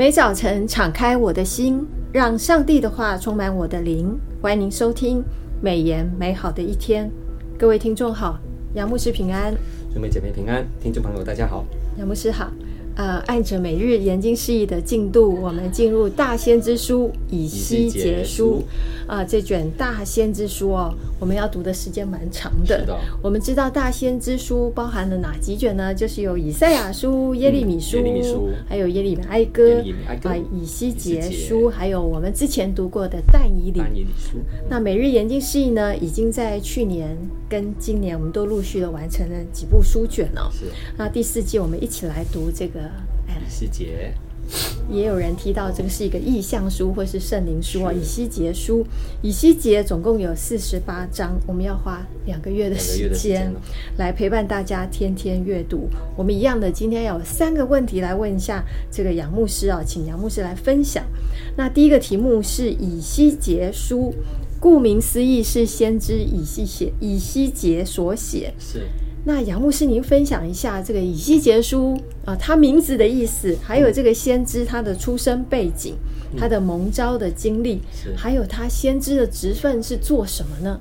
[0.00, 4.18] 每早晨敞开我的心，让上帝的话充满我的灵。
[4.40, 5.22] 欢迎您收听
[5.60, 7.10] 美言美好的一天。
[7.58, 8.38] 各位听众好，
[8.72, 9.54] 杨牧师平安，
[9.92, 11.66] 姊妹姐妹平安，听众朋友大家好，
[11.98, 12.50] 杨牧师好。
[13.00, 18.62] 呃，按着每日研经释义的进度，我们进入大先知书以西结书。
[19.06, 22.84] 啊、呃，这卷大先知书哦，我们要读的时间蛮长的。
[22.84, 22.94] 的。
[23.22, 25.94] 我们知道大先知书包含了哪几卷呢？
[25.94, 33.80] 就是有以赛亚书、耶利米书、嗯、耶利米书还有耶利米哀歌啊、呃，以西结书，还有我们之前读过的但以理。
[33.80, 34.36] 但以理书。
[34.68, 37.16] 那每日研经释义呢，已经在去年
[37.48, 40.50] 跟今年，我们都陆续的完成了几部书卷哦。
[40.52, 40.66] 是。
[40.98, 42.89] 那第四季，我们一起来读这个。
[43.28, 44.12] 以西结，
[44.90, 47.92] 也有人提到这个是一个意象书或是圣灵书啊。
[47.92, 48.84] 以西结书，
[49.22, 53.52] 以西结总共有四十八章，我们要花两个月的时间
[53.96, 55.88] 来陪伴大家天天阅读。
[56.16, 61.04] 我们一样的，今天要有三个问题来问一下这个杨牧师啊，请杨牧师来分享。
[61.56, 64.14] 那第一个题目是以西结书，
[64.58, 68.88] 顾名思义是先知以西写，以西结所写是。
[69.24, 75.94] 那杨牧师，您分享一下这个以西结书啊，他名字的意思，还有这个先知他的出生背景，
[76.38, 77.82] 他的蒙召的经历，
[78.16, 80.80] 还有他先知的职分是做什么呢？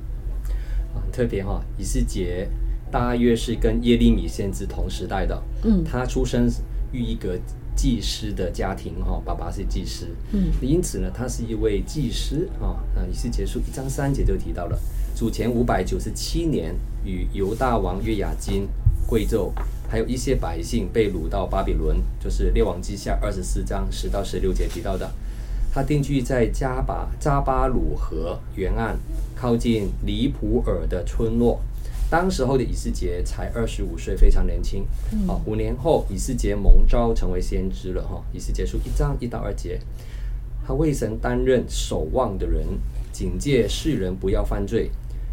[0.93, 2.47] 很特别哈，以西结
[2.89, 6.49] 大约是跟耶利米先知同时代的，嗯，他出生
[6.93, 7.37] 于一个
[7.75, 12.79] 祭司的家庭哈，爸爸是祭司，嗯，因此呢，他是一位祭司啊。
[12.95, 14.79] 那以西结书一章三节就提到了。
[15.15, 16.73] 主前五百九十七年，
[17.03, 18.67] 与犹大王约雅金
[19.07, 19.51] 贵胄，
[19.89, 25.11] 还有一些百姓被掳到巴比伦，就是列王记下二十四章十到十六节提到的。
[25.71, 28.97] 他定居在加巴扎巴鲁河沿岸，
[29.35, 31.59] 靠近尼普尔的村落。
[32.09, 34.83] 当时候的以斯结才二十五岁，非常年轻。
[35.27, 38.01] 啊，五年后，以斯结蒙召成为先知了。
[38.01, 39.79] 哈，以斯结书一章一到二节，
[40.65, 42.65] 他未曾担任守望的人，
[43.11, 44.89] 警戒世人不要犯罪。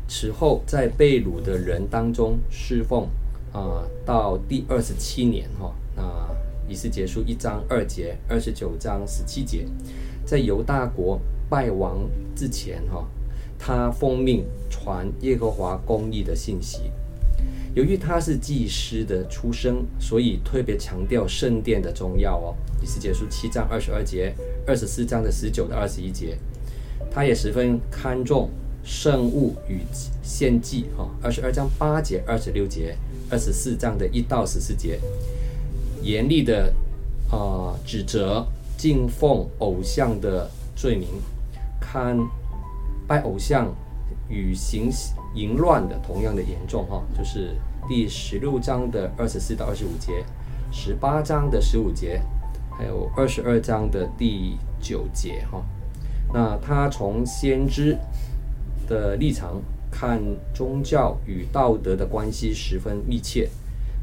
[0.09, 3.09] 此后，在被掳的人当中侍奉，
[3.53, 6.03] 啊、到第二十七年哈，那
[6.69, 9.67] 以西结束一章二节，二十九章十七节，
[10.25, 13.05] 在犹大国败亡之前哈，
[13.59, 16.91] 他奉命传耶和华公义的信息。
[17.75, 22.55] 由于他是祭司的出身，所以特别强调圣殿的重要哦。
[22.81, 24.35] 以西结束七章二十二节，
[24.67, 26.39] 二十四章的十九到二十一节，
[27.11, 28.49] 他也十分看重。
[28.87, 29.81] 圣物与
[30.23, 32.97] 献祭，哈，二十二章八节、二十六节，
[33.29, 35.01] 二十四章的一到十四节，
[36.03, 36.73] 严厉的
[37.29, 38.47] 啊、指责
[38.79, 41.09] 敬奉偶像的罪名，
[41.81, 42.17] 看
[43.09, 43.75] 拜偶像
[44.29, 44.89] 与行
[45.35, 47.57] 淫乱的同样的严重，哈，就是
[47.89, 50.25] 第十六章的二十四到二十五节，
[50.71, 52.23] 十八章的十五节，
[52.79, 55.61] 还有二十二章的第九节，哈，
[56.33, 57.99] 那他从先知。
[58.87, 59.61] 的立场
[59.91, 60.21] 看
[60.55, 63.49] 宗教与道德的关系十分密切，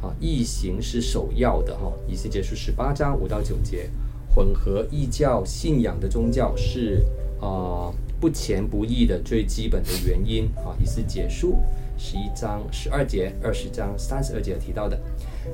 [0.02, 1.92] 啊，异行是首要的哈。
[2.08, 3.90] 以西结书十八章五到九节，
[4.34, 7.04] 混合异教信仰的宗教是
[7.40, 10.76] 啊不虔不义的最基本的原因啊。
[10.82, 11.58] 以西结书
[11.98, 15.00] 十一章十二节、二十章三十二节提到的，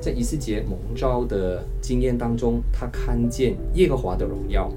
[0.00, 4.70] 在以西结蒙召的经验当中，他看见耶和华的荣耀，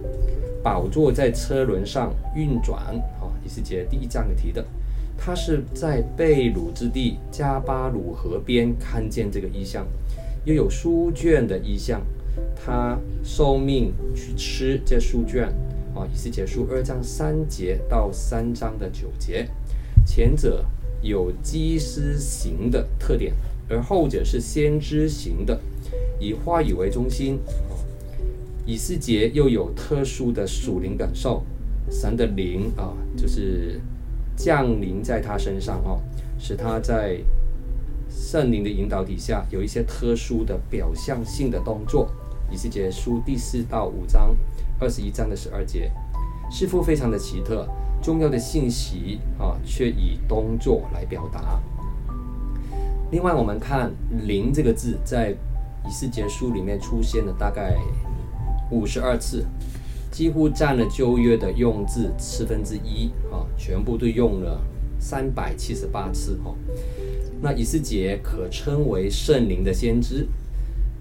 [0.61, 2.99] 宝座在车轮上运转。
[3.45, 4.65] 以西结第一章里提的，
[5.17, 9.85] 他是在被掳之地加巴鲁河边看见这个意象，
[10.45, 12.01] 又有书卷的意象，
[12.55, 15.47] 他受命去吃这书卷
[15.93, 16.07] 啊。
[16.13, 19.47] 以西结书二章三节到三章的九节，
[20.05, 20.65] 前者
[21.01, 23.33] 有祭司型的特点，
[23.69, 25.59] 而后者是先知型的，
[26.19, 27.39] 以话语为中心。
[27.69, 27.81] 啊
[28.65, 31.43] 以西结又有特殊的属灵感受。
[31.89, 33.79] 神的灵啊，就是
[34.35, 35.99] 降临在他身上哦，
[36.39, 37.19] 使他在
[38.09, 42.09] 圣灵的引导底下有一些特殊的表象性的动作。
[42.51, 44.35] 以西结书第四到五章，
[44.79, 45.91] 二十一章的十二节，
[46.51, 47.67] 似乎非常的奇特，
[48.01, 51.59] 重要的信息啊，却以动作来表达。
[53.11, 53.91] 另外，我们看
[54.27, 57.77] “灵”这个字，在以西结书里面出现了大概
[58.69, 59.45] 五十二次。
[60.13, 64.61] 几乎占了旧约的用字四分之一啊，全部都用了
[64.99, 66.53] 三百七十八次哈。
[67.41, 70.27] 那以斯结可称为圣灵的先知，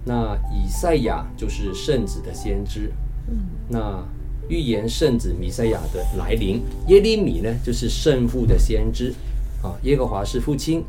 [0.03, 2.91] 那以赛亚就是圣子的先知，
[3.29, 3.37] 嗯
[3.69, 4.03] 那
[4.49, 6.59] 预言圣子弥赛亚的来临。
[6.87, 9.13] 耶利米呢，就是圣父的先知
[9.61, 9.77] 啊。
[9.83, 10.83] 耶和华是父亲，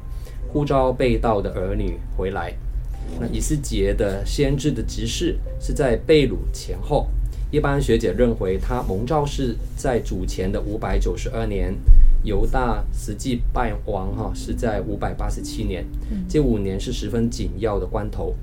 [0.49, 2.55] 呼召被盗的儿女回来。
[3.21, 7.07] 那以斯结的先知的职事是在被掳前后。
[7.55, 11.73] 一般学者认为，他蒙召是在主前的五百九十二年，
[12.25, 15.87] 犹大实际败亡哈是在五百八十七年，
[16.29, 18.35] 这五年是十分紧要的关头。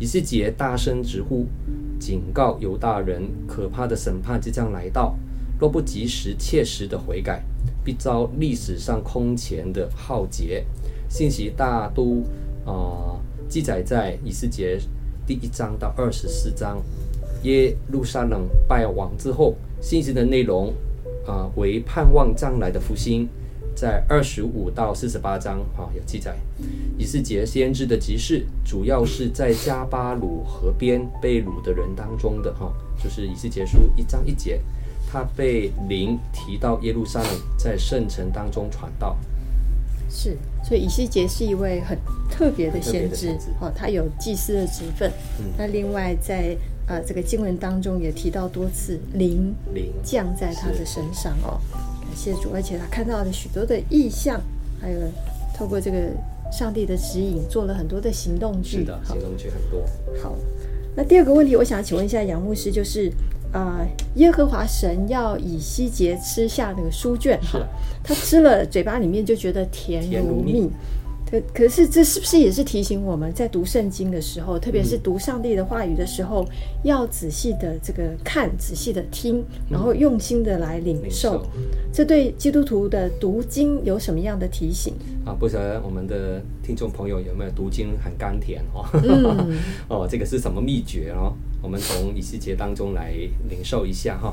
[0.00, 1.46] 以西结大声直呼，
[2.00, 5.16] 警告犹大人，可怕的审判即将来到，
[5.60, 7.44] 若不及时切实的悔改，
[7.84, 10.66] 必遭历史上空前的浩劫。
[11.08, 12.20] 信息大都
[12.64, 12.74] 啊、
[13.14, 14.76] 呃、记载在以西结
[15.24, 16.82] 第一章到二十四章。
[17.46, 20.72] 耶路撒冷败亡之后，信息的内容
[21.24, 23.28] 啊、呃、为盼望将来的复兴。
[23.76, 26.34] 在二十五到四十八章，哈、哦、有记载，
[26.96, 32.72] 以西结先知的集市，主要是在加巴鲁河边被掳的人当中的，哈、哦，
[33.04, 34.62] 就是以西结书一章一节，
[35.06, 39.14] 他被灵提到耶路撒冷，在圣城当中传道。
[40.08, 41.98] 是，所以以西结是一位很
[42.30, 45.12] 特别的先知，哦，他有祭司的职分。
[45.38, 51.60] 嗯，那另外在呃这个经文当中也提到多次灵灵降在他的身上哦。
[52.00, 54.40] 感谢主，而且他看到了许多的意象，
[54.80, 54.98] 还有
[55.54, 55.96] 透过这个
[56.52, 58.78] 上帝的指引，做了很多的行动剧。
[58.78, 59.82] 是的，行动去很多。
[60.22, 60.34] 好，
[60.94, 63.10] 那第二个问题，我想请问一下杨牧师，就是
[63.52, 67.60] 啊、呃，耶和华神要以西结吃下那个书卷，哈，
[68.02, 70.70] 他吃了，嘴巴里面就觉得甜如蜜。
[71.28, 76.48] 可可是，这是不是也是提醒我们在读圣经的时候，特别是读上帝的话语的时候，嗯、
[76.84, 81.44] 要仔细的这个看，仔细的听，然后用心的来领受。
[81.92, 84.94] 这对基督徒的读经有什么样的提醒？
[85.24, 88.86] 啊，不晓得我们的听众朋友有没有读经很甘甜哦？
[88.92, 89.58] 嗯、
[89.90, 91.32] 哦，这个是什么秘诀哦？
[91.60, 93.12] 我们从以西结当中来
[93.50, 94.32] 领受一下哈。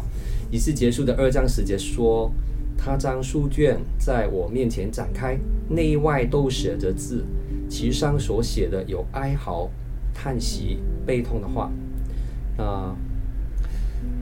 [0.52, 2.32] 以西结束的二章十节说。
[2.78, 5.38] 他将书卷在我面前展开，
[5.70, 7.24] 内外都写着字，
[7.70, 9.70] 其上所写的有哀嚎、
[10.14, 11.72] 叹息、悲痛的话。
[12.58, 12.96] 啊、呃，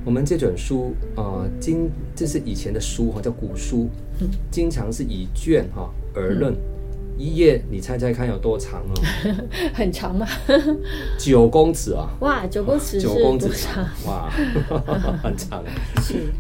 [0.06, 3.89] 我们这卷书啊、呃，经这是以前的书哈，叫古书，
[4.50, 6.56] 经常是以卷哈而论。
[7.18, 8.94] 一页你猜猜看有多长哦？
[9.75, 10.25] 很长吗？
[11.19, 12.09] 九公尺啊！
[12.21, 14.30] 哇，九公尺，九公尺长哇，
[15.21, 15.63] 很长。
[16.01, 16.31] 是。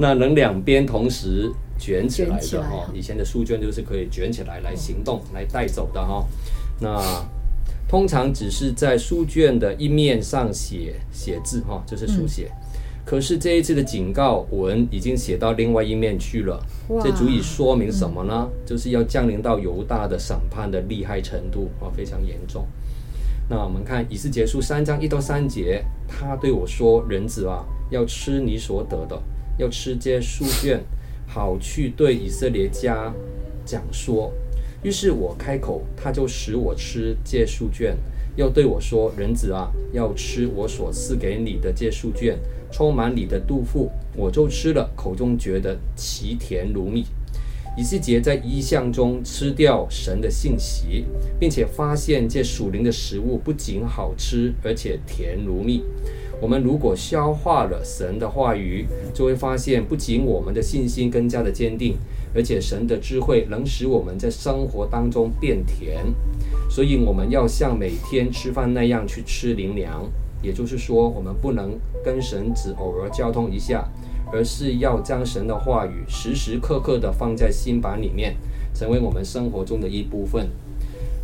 [0.00, 6.24] 那能两边同时卷起来的哈，以前的书卷就是可以卷起来来行动、来带走的哈。
[6.80, 7.02] 那
[7.88, 12.48] 通常只是在书卷的一面上写写字哈，就是书写。
[13.04, 16.64] 可是这一次的警告文已经写到另外一面去了，
[17.02, 18.48] 这足以说明什么呢？
[18.64, 22.64] 就是要降临到犹大的审判的厉害程度啊，非常严重。
[23.48, 29.20] 那我们看以西结束三章一到三节，他对我说：“人子啊，要吃你所得的。”
[29.58, 30.80] 要吃这书卷，
[31.26, 33.12] 好去对以色列家
[33.64, 34.32] 讲说。
[34.82, 37.96] 于是我开口，他就使我吃这书卷。
[38.36, 42.38] 又对我说：“人子啊，要吃我所赐给你的这书卷，
[42.70, 47.04] 充满你的肚腹。”我就吃了，口中觉得其甜如蜜。
[47.76, 51.04] 以西结在异象中吃掉神的信息，
[51.40, 55.82] 并且发现这属灵的食物不仅好吃，而且甜如蜜。
[56.40, 61.96] 我们如果消化了神的话语，就会发现，不仅我们的信心更加的坚定，
[62.34, 66.04] 而且神的智慧能使我们在生活当中变甜。
[66.70, 70.08] 所以我们要像每天吃饭那样去吃灵粮，
[70.42, 73.88] 也就是说，我们不能跟神只偶尔交通一下，
[74.32, 78.36] 而是要将神的话语时时刻刻的放在心板里面，
[78.74, 80.48] 成为我们生活中的一部分。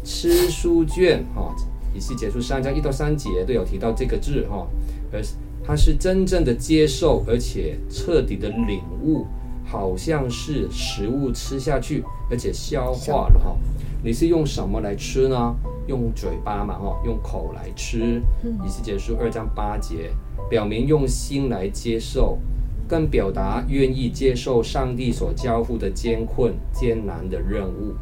[0.02, 1.54] 吃书卷，哈，
[1.94, 4.66] 以西结书三章一到三节都有提到这个字，哈。
[5.12, 5.22] 而
[5.66, 9.26] 他是真正的接受，而且彻底的领悟，
[9.64, 13.56] 好像是食物吃下去，而且消化了哈。
[14.02, 15.56] 你是用什么来吃呢？
[15.86, 18.20] 用嘴巴嘛哈，用口来吃。
[18.42, 20.10] 以西结书二章八节，
[20.50, 22.38] 表明用心来接受，
[22.86, 27.94] 更表达愿意接受上帝所交付的艰困艰难的任务。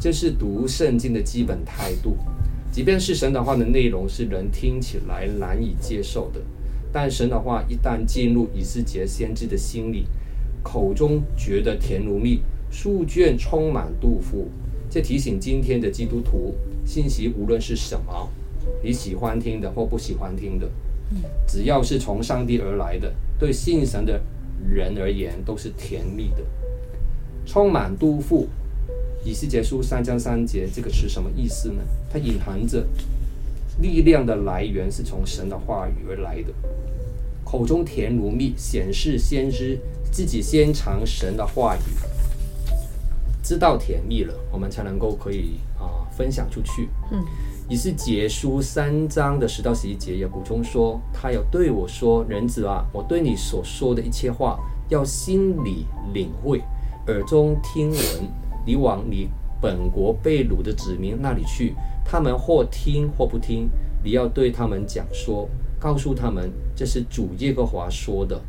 [0.00, 2.16] 这是读圣经的基本态度。
[2.72, 6.40] 即便是神的话的内容是人听起来难以接受的，
[6.90, 10.06] 但神的话一旦进入以斯杰先知的心里，
[10.62, 14.48] 口中觉得甜如蜜，书卷充满杜甫。
[14.88, 16.54] 这提醒今天的基督徒，
[16.86, 18.30] 信息无论是什么，
[18.82, 20.66] 你喜欢听的或不喜欢听的，
[21.46, 24.18] 只要是从上帝而来的，对信神的
[24.66, 26.42] 人而言都是甜蜜的，
[27.44, 28.48] 充满杜甫。
[29.24, 31.82] 以西结书三章三节，这个是什么意思呢？
[32.12, 32.84] 它隐含着
[33.80, 36.52] 力量的来源是从神的话语而来的，
[37.44, 39.78] 口中甜如蜜，显示先知
[40.10, 41.80] 自己先尝神的话语，
[43.42, 46.88] 知道甜蜜了，我们才能够可以啊分享出去。
[47.12, 47.24] 嗯，
[47.68, 56.60] 以斯结书三章的十到十一节也补充说，他要对我说：“人子啊，我对你所说的一切话，要心里领会，
[57.06, 58.41] 耳中听闻。
[58.64, 59.28] 你往你
[59.60, 63.68] 本国被掳的子民那里去，他们或听或不听，
[64.02, 68.40] 你要对他们讲说，告诉他们这是主耶和华说的。”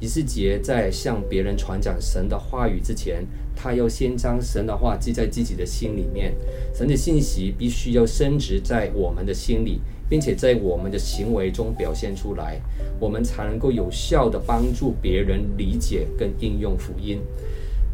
[0.00, 3.22] 以斯杰在向别人传讲神的话语之前，
[3.54, 6.34] 他要先将神的话记在自己的心里面。
[6.74, 12.58] 神的信息必须要深植在我们的心里，并且在我们的行为中表现出来，
[12.98, 17.20] 我们才能够有效地帮助别人理解跟应用福音。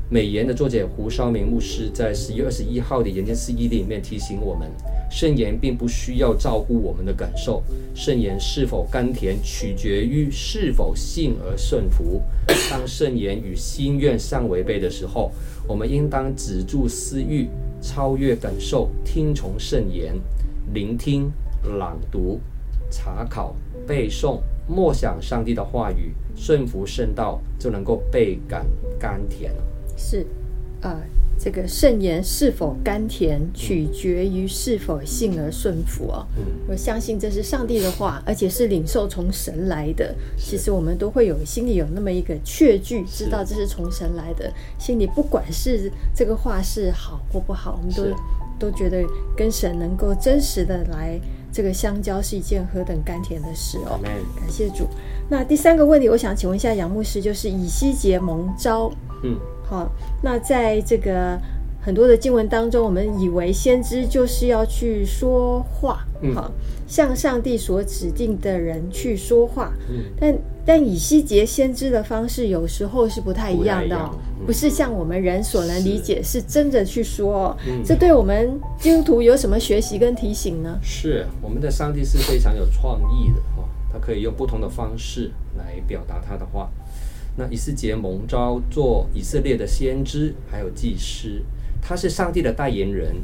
[0.08, 4.70] 美言的作者胡绍明牧师在十月二十一号的研经释义里面提醒我们。
[5.10, 7.60] 圣言并不需要照顾我们的感受，
[7.92, 12.22] 圣言是否甘甜取决于是否信而顺服。
[12.70, 15.32] 当圣言与心愿相违背的时候，
[15.66, 17.48] 我们应当止住私欲，
[17.80, 20.14] 超越感受，听从圣言，
[20.72, 21.32] 聆听、
[21.78, 22.40] 朗读、
[22.90, 23.56] 查考、
[23.88, 28.64] 背诵、默想上帝的话语，顺服圣道，就能够倍感
[29.00, 29.52] 甘甜。
[29.96, 30.26] 是，
[30.80, 31.16] 啊、uh。
[31.38, 36.26] 这个圣言是否甘甜，取决于是否信而顺服哦。
[36.38, 40.14] 嗯，我相信这是上帝的话，而且是领受从神来的。
[40.38, 44.50] 其实我们都会有心里有那么一个确据，知道这是从神来的。
[44.78, 49.04] 心里不管是这个话是好或不好，我们都都觉得
[49.36, 51.20] 跟神能够真实的来
[51.52, 54.00] 这个相交是一件何等甘甜的事哦。
[54.02, 54.14] 感
[54.48, 54.88] 谢主。
[55.28, 58.90] 那第三个问题，我想请问一下杨牧师，就是以西结蒙召。
[59.22, 59.38] 嗯。
[59.68, 59.90] 好，
[60.22, 61.38] 那在这个
[61.80, 66.50] 很多的经文当中，我们以为先知就是要去说话，好，
[66.86, 69.72] 向上帝所指定的人去说话。
[69.88, 74.10] 嗯，但但以西结先知的方式有时候是不太一样的，
[74.46, 77.56] 不是像我们人所能理解，是真的去说。
[77.84, 80.78] 这对我们基督徒有什么学习跟提醒呢？
[80.80, 86.70] 是我们的上帝是非常有创意的哈，他可以用不同的方式来表达他的话。
[87.36, 91.42] 那以斯杰蒙召做以色列的先知，还有祭司，
[91.82, 93.14] 他是上帝的代言人。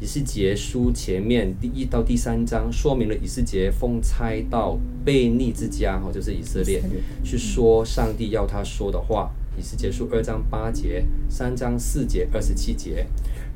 [0.00, 6.80] 以斯杰书前面第一到第三章说明了以斯杰奉差到悖逆之家，哈，就是以色列，
[7.24, 9.30] 去说上帝要他说的话。
[9.58, 13.04] 以斯杰书二章八节，三章四节，二十七节。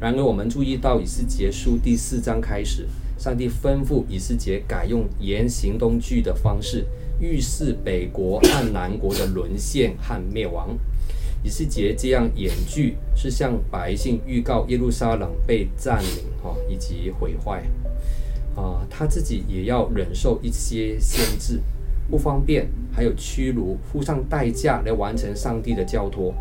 [0.00, 6.84] 然而，我们注意到以斯杰书第四章开始，上帝吩咐以斯杰改用言行动句的方式。
[7.22, 10.76] 预示北国和南国的沦陷和灭亡。
[11.44, 17.62] 以斯结这样演剧，是向百姓预告耶路撒冷被占领哈以及毁坏
[18.56, 21.60] 啊，他自己也要忍受一些限制、
[22.10, 26.34] 不方便，还有屈辱，付上代价来完成上帝的交托。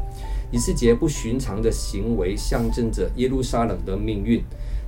[0.51, 4.43] 以斯结不寻常的行为，象征着耶路撒冷的命运。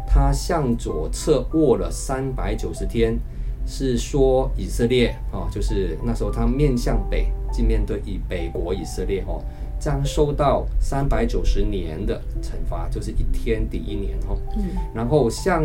[0.06, 3.18] 他向左侧卧了三百九十天。
[3.66, 9.42] 是说以色列哦，就是那时候他面向北，即面对以北国以色列哦，
[9.80, 14.38] 将受到三百九十年的惩罚，就是一天抵一年哦。
[14.58, 15.64] 嗯，然后向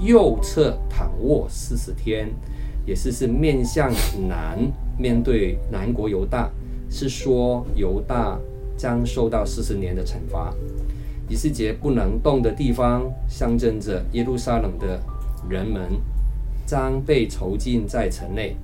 [0.00, 2.30] 右侧躺卧四十天，
[2.86, 3.90] 也是是面向
[4.28, 4.58] 南，
[4.98, 6.50] 面对南国犹大，
[6.90, 8.38] 是说犹大
[8.76, 10.54] 将受到四十年的惩罚。
[11.30, 15.00] 以色列不能动的地方，象征着耶路撒冷的
[15.48, 15.82] 人们。
[16.68, 18.54] 将被囚禁在城内。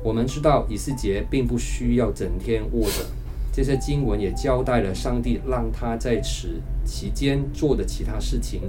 [0.00, 3.04] 我们知道以斯结并不需要整天卧着。
[3.52, 8.60] 这些经文也交代了上帝让他在此期间做的其他事情。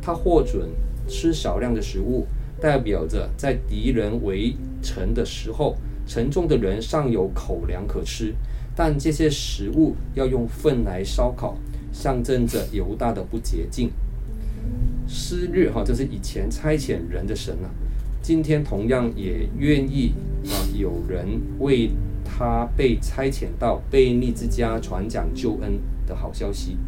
[0.00, 0.70] 他获准
[1.08, 2.24] 吃少量的食物，
[2.60, 5.74] 代表着在敌人围城的时候，
[6.06, 8.32] 城中的人尚有口粮可吃。
[8.76, 11.56] 但这些食物要用粪来烧烤，
[11.92, 13.90] 象征着犹大的不洁净。
[15.08, 17.66] 斯日哈，这是以前差遣人的神啊。
[18.24, 20.14] 今天同样也愿意
[20.46, 21.28] 啊，有人
[21.58, 21.90] 为
[22.24, 26.78] 他被差遣到贝利之家传讲救恩的好消息。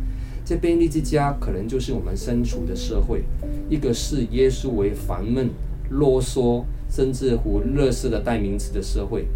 [0.47, 3.23] 这贝利之家可能就是我们身处的社会，
[3.69, 5.51] 一个视耶稣为烦闷、
[5.91, 9.27] 啰嗦，甚至乎乐色的代名词的社会。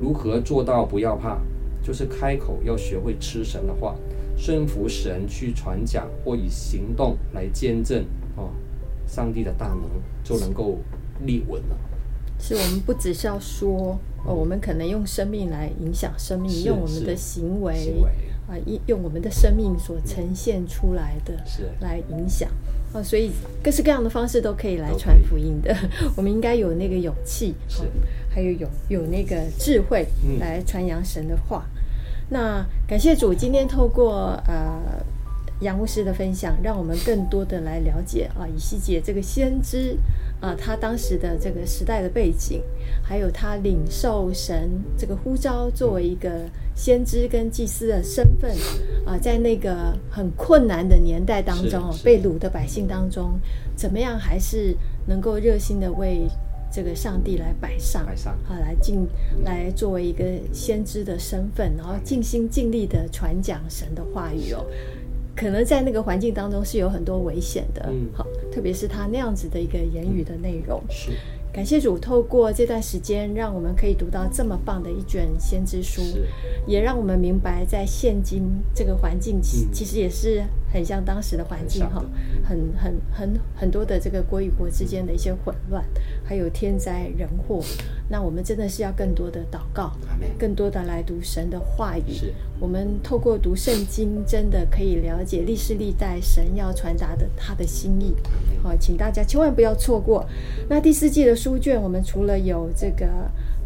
[0.00, 1.36] 如何做到不要怕？
[1.82, 3.94] 就是开口要学会吃神的话，
[4.38, 8.02] 顺服神去传讲，或以行动来见证
[8.38, 8.48] 啊，
[9.06, 9.82] 上帝的大能
[10.24, 10.78] 就能够。
[11.26, 11.76] 立稳了，
[12.38, 18.04] 是我们不只是要说哦，我们可能用生命来影响生命，用我们的行为
[18.48, 21.68] 啊，用我们的生命所呈现出来的，是。
[21.80, 22.48] 来影响。
[22.92, 23.30] 啊，所以
[23.62, 25.74] 各式各样的方式都可以来传福音的。
[26.16, 27.82] 我们应该有那个勇气，是。
[28.28, 30.06] 还有有有那个智慧
[30.38, 31.64] 来传扬神的话。
[32.28, 35.02] 那感谢主，今天透过呃。
[35.60, 39.96] 杨牧师的分享，让我们更多的来了解啊，以西结这个先知
[40.42, 42.60] 啊，他当时的这个时代的背景，
[43.00, 44.68] 还有他领受神
[44.98, 46.30] 这个呼召，作为一个
[46.74, 48.50] 先知跟祭司的身份
[49.06, 53.38] 啊，在那个很困难的年代当中，被掳的百姓当中，
[53.76, 54.74] 怎么样还是
[55.06, 56.26] 能够热心的为
[56.72, 59.06] 这个上帝来摆上，摆上啊，来尽
[59.44, 64.66] 来作为一个先知的身份，然后尽心尽力的传讲神的话语哦。
[65.34, 70.82] 可能在那个环境当中是有很多危险的，嗯，好，特别是他那样子的一个言语的内容。
[70.90, 71.12] 是，
[71.52, 76.02] 感谢主，透过这段时间，让我们可以读到这么棒的一卷先知书，
[76.66, 78.42] 也让我们明白，在现今
[78.74, 82.02] 这个环境，其其实也是很像当时的环境哈，
[82.42, 85.84] 很很很很多的这个国与国之间的一些混乱，
[86.24, 87.60] 还有天灾人祸。
[88.08, 89.92] 那我们真的是要更多的祷告，
[90.38, 92.12] 更多的来读神的话语。
[92.12, 98.14] 是我们透过读圣经，真的可以了解历世历代神要传达的他的心意。
[98.62, 100.24] 好，请大家千万不要错过。
[100.68, 103.06] 那第四季的书卷，我们除了有这个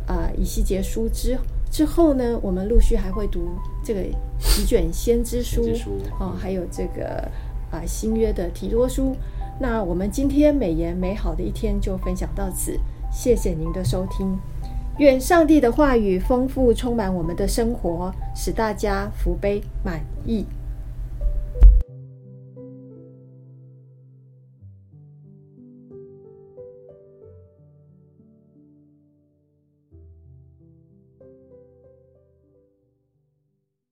[0.07, 1.39] 啊、呃、以西结书之
[1.71, 3.49] 之后呢，我们陆续还会读
[3.85, 4.03] 这个
[4.39, 5.63] 几卷先知书，
[6.19, 7.29] 哦，还有这个
[7.71, 9.15] 啊、呃、新约的提多书。
[9.59, 12.79] 那我们今天美言美好的一天就分享到此。
[13.13, 14.39] 谢谢您的收听，
[14.99, 20.45] 愿上帝的话语丰富充满我们的生活，使大家福杯满溢。